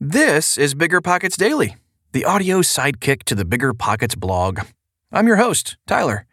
[0.00, 1.74] This is Bigger Pockets Daily,
[2.12, 4.60] the audio sidekick to the Bigger Pockets blog.
[5.10, 6.24] I'm your host, Tyler.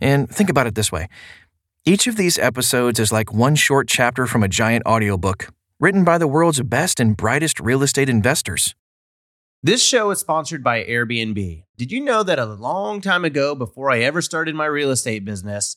[0.00, 1.08] And think about it this way
[1.84, 5.46] each of these episodes is like one short chapter from a giant audiobook
[5.78, 8.74] written by the world's best and brightest real estate investors.
[9.62, 11.62] This show is sponsored by Airbnb.
[11.76, 15.24] Did you know that a long time ago, before I ever started my real estate
[15.24, 15.76] business,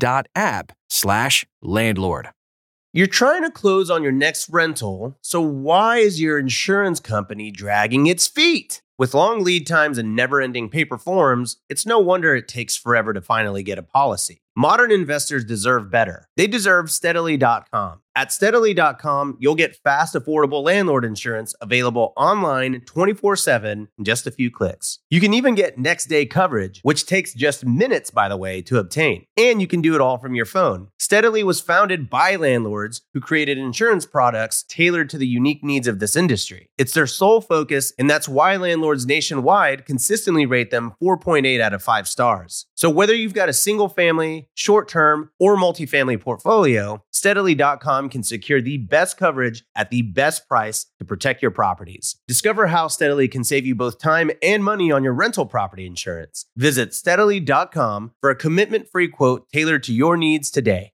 [0.00, 2.30] Rent.app slash landlord.
[2.92, 8.06] You're trying to close on your next rental, so why is your insurance company dragging
[8.06, 8.82] its feet?
[8.96, 13.12] With long lead times and never ending paper forms, it's no wonder it takes forever
[13.12, 14.44] to finally get a policy.
[14.56, 16.28] Modern investors deserve better.
[16.36, 18.02] They deserve steadily.com.
[18.16, 24.30] At steadily.com, you'll get fast, affordable landlord insurance available online 24 7 in just a
[24.30, 25.00] few clicks.
[25.10, 28.78] You can even get next day coverage, which takes just minutes, by the way, to
[28.78, 29.26] obtain.
[29.36, 30.90] And you can do it all from your phone.
[30.96, 35.98] Steadily was founded by landlords who created insurance products tailored to the unique needs of
[35.98, 36.70] this industry.
[36.78, 41.82] It's their sole focus, and that's why landlords nationwide consistently rate them 4.8 out of
[41.82, 42.66] 5 stars.
[42.74, 48.60] So whether you've got a single family, short term, or multifamily portfolio, steadily.com can secure
[48.60, 52.16] the best coverage at the best price to protect your properties.
[52.28, 56.46] Discover how Steadily can save you both time and money on your rental property insurance.
[56.56, 60.93] Visit steadily.com for a commitment free quote tailored to your needs today.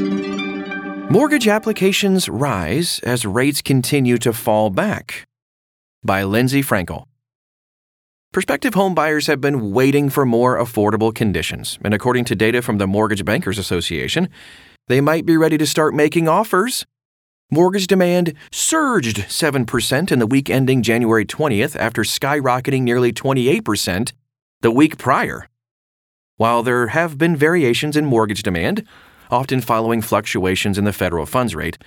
[1.11, 5.25] Mortgage applications rise as rates continue to fall back.
[6.01, 7.03] By Lindsay Frankel.
[8.31, 12.77] Prospective home buyers have been waiting for more affordable conditions, and according to data from
[12.77, 14.29] the Mortgage Bankers Association,
[14.87, 16.85] they might be ready to start making offers.
[17.51, 24.13] Mortgage demand surged 7% in the week ending January 20th after skyrocketing nearly 28%
[24.61, 25.49] the week prior.
[26.37, 28.87] While there have been variations in mortgage demand,
[29.31, 31.77] often following fluctuations in the federal funds rate,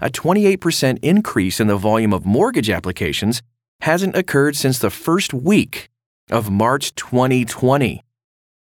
[0.00, 3.42] a 28% increase in the volume of mortgage applications
[3.80, 5.88] hasn't occurred since the first week
[6.30, 8.02] of March 2020.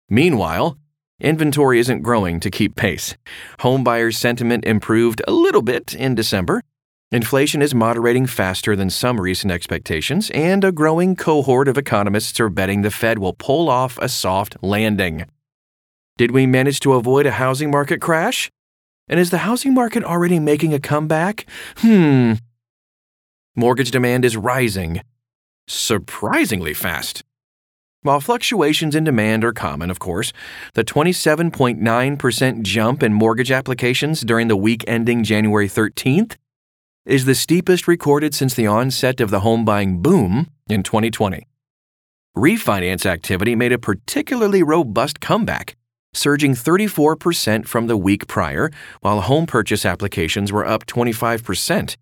[0.09, 0.77] Meanwhile,
[1.19, 3.15] inventory isn't growing to keep pace.
[3.59, 6.61] Homebuyers' sentiment improved a little bit in December.
[7.11, 12.49] Inflation is moderating faster than some recent expectations, and a growing cohort of economists are
[12.49, 15.25] betting the Fed will pull off a soft landing.
[16.21, 18.51] Did we manage to avoid a housing market crash?
[19.07, 21.47] And is the housing market already making a comeback?
[21.77, 22.33] Hmm.
[23.55, 25.01] Mortgage demand is rising.
[25.67, 27.23] Surprisingly fast.
[28.03, 30.31] While fluctuations in demand are common, of course,
[30.75, 36.35] the 27.9% jump in mortgage applications during the week ending January 13th
[37.03, 41.47] is the steepest recorded since the onset of the home buying boom in 2020.
[42.37, 45.75] refinance activity made a particularly robust comeback,
[46.13, 48.69] surging 34% from the week prior,
[49.01, 51.95] while home purchase applications were up 25%.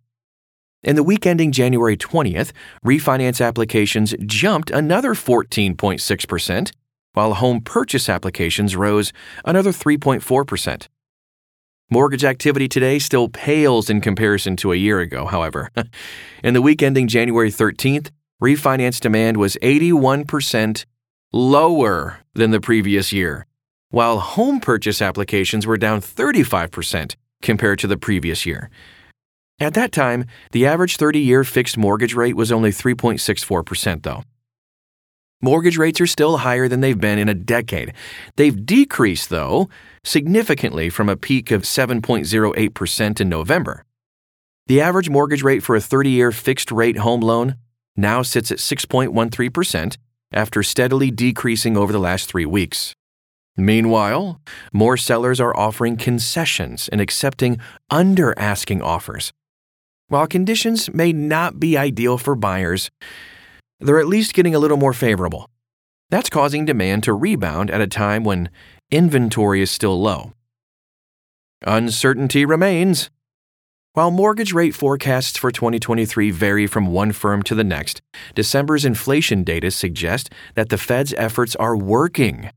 [0.82, 2.52] In the week ending January 20th,
[2.86, 6.72] refinance applications jumped another 14.6%,
[7.14, 9.12] while home purchase applications rose
[9.44, 10.88] another 3.4%.
[11.92, 15.70] Mortgage activity today still pales in comparison to a year ago, however.
[16.44, 18.12] in the week ending January 13th,
[18.42, 20.86] refinance demand was 81%
[21.34, 23.48] lower than the previous year,
[23.89, 28.69] while home purchase applications were down 35% compared to the previous year.
[29.59, 34.24] At that time, the average 30 year fixed mortgage rate was only 3.64%, though.
[35.41, 37.94] Mortgage rates are still higher than they've been in a decade.
[38.36, 39.69] They've decreased, though,
[40.03, 43.86] significantly from a peak of 7.08% in November.
[44.68, 47.56] The average mortgage rate for a 30 year fixed rate home loan
[47.95, 49.97] now sits at 6.13%
[50.31, 52.94] after steadily decreasing over the last three weeks.
[53.60, 54.40] Meanwhile,
[54.72, 57.60] more sellers are offering concessions and accepting
[57.90, 59.34] under asking offers.
[60.08, 62.90] While conditions may not be ideal for buyers,
[63.80, 65.50] they're at least getting a little more favorable.
[66.10, 68.50] That's causing demand to rebound at a time when
[68.90, 70.34] inventory is still low.
[71.66, 73.10] Uncertainty remains.
[73.94, 78.02] While mortgage rate forecasts for 2023 vary from one firm to the next,
[78.34, 82.50] December's inflation data suggest that the Fed's efforts are working.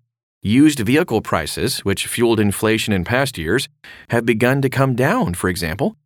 [0.45, 3.69] Used vehicle prices, which fueled inflation in past years,
[4.11, 5.97] have begun to come down, for example,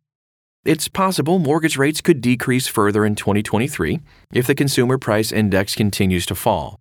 [0.67, 4.01] it's possible mortgage rates could decrease further in 2023
[4.33, 6.79] if the consumer price index continues to fall.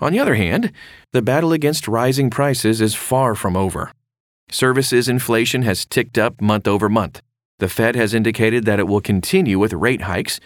[0.00, 0.72] On the other hand,
[1.12, 3.92] the battle against rising prices is far from over.
[4.50, 7.20] Services inflation has ticked up month over month.
[7.58, 10.40] The Fed has indicated that it will continue with rate hikes,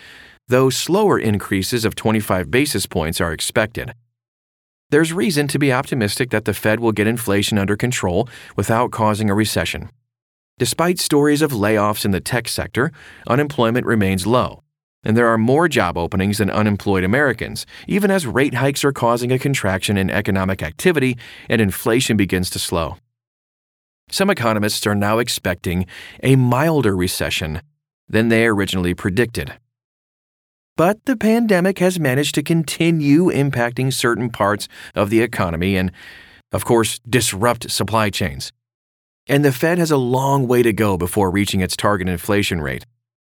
[0.48, 3.94] though slower increases of 25 basis points are expected.
[4.90, 9.30] There's reason to be optimistic that the Fed will get inflation under control without causing
[9.30, 9.90] a recession.
[10.58, 12.92] Despite stories of layoffs in the tech sector,
[13.26, 14.62] unemployment remains low,
[15.02, 19.32] and there are more job openings than unemployed Americans, even as rate hikes are causing
[19.32, 21.16] a contraction in economic activity
[21.48, 22.96] and inflation begins to slow.
[24.10, 25.86] Some economists are now expecting
[26.22, 27.62] a milder recession
[28.08, 29.54] than they originally predicted.
[30.76, 35.92] But the pandemic has managed to continue impacting certain parts of the economy and,
[36.50, 38.52] of course, disrupt supply chains.
[39.28, 42.84] And the Fed has a long way to go before reaching its target inflation rate.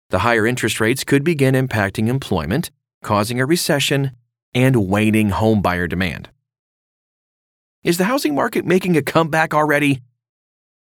[0.09, 2.71] The higher interest rates could begin impacting employment,
[3.03, 4.11] causing a recession,
[4.53, 6.29] and waning homebuyer demand.
[7.83, 10.01] Is the housing market making a comeback already?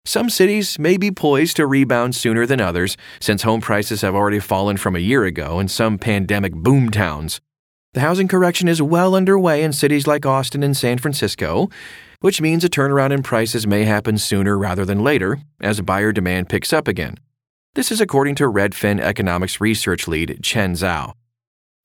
[0.07, 4.39] Some cities may be poised to rebound sooner than others, since home prices have already
[4.39, 7.41] fallen from a year ago in some pandemic boom towns.
[7.95, 11.71] The housing correction is well underway in cities like Austin and San Francisco,
[12.21, 16.51] which means a turnaround in prices may happen sooner rather than later as buyer demand
[16.51, 17.17] picks up again.
[17.75, 21.15] This is according to Redfin economics research lead Chen Zhao.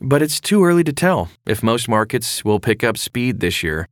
[0.02, 3.88] But it's too early to tell if most markets will pick up speed this year.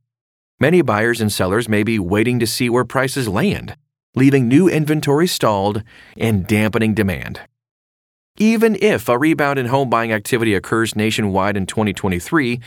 [0.59, 3.75] Many buyers and sellers may be waiting to see where prices land,
[4.15, 5.83] leaving new inventory stalled
[6.18, 7.42] and dampening demand.
[8.39, 12.59] Even if a rebound in home buying activity occurs nationwide in 2023,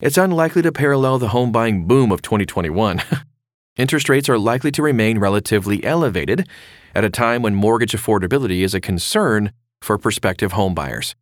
[0.00, 3.02] it's unlikely to parallel the home buying boom of 2021.
[3.76, 6.46] Interest rates are likely to remain relatively elevated
[6.94, 11.14] at a time when mortgage affordability is a concern for prospective homebuyers.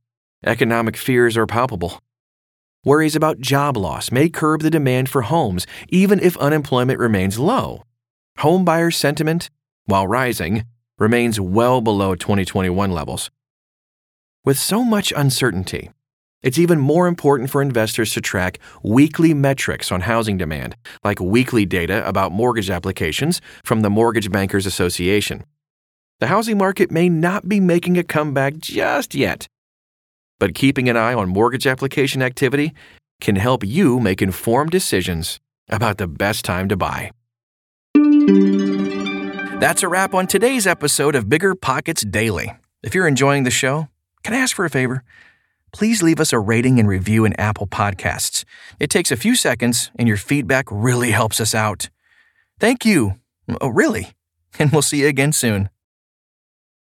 [0.44, 2.00] Economic fears are palpable.
[2.84, 7.82] Worries about job loss may curb the demand for homes even if unemployment remains low.
[8.38, 9.48] Homebuyer sentiment,
[9.86, 10.64] while rising,
[10.98, 13.30] remains well below 2021 levels.
[14.44, 15.90] With so much uncertainty,
[16.42, 21.64] it's even more important for investors to track weekly metrics on housing demand, like weekly
[21.64, 25.42] data about mortgage applications from the Mortgage Bankers Association.
[26.20, 29.48] The housing market may not be making a comeback just yet,
[30.38, 32.74] but keeping an eye on mortgage application activity
[33.22, 35.40] can help you make informed decisions
[35.70, 37.10] about the best time to buy.
[39.60, 42.52] That's a wrap on today's episode of Bigger Pockets Daily.
[42.82, 43.88] If you're enjoying the show,
[44.22, 45.04] can I ask for a favor?
[45.76, 48.44] please leave us a rating and review in Apple Podcasts.
[48.80, 51.90] It takes a few seconds, and your feedback really helps us out.
[52.58, 53.16] Thank you.
[53.60, 54.12] Oh, really.
[54.58, 55.68] And we'll see you again soon.